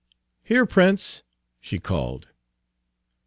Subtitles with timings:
[0.43, 1.21] Here, Prince!"
[1.59, 2.29] she called.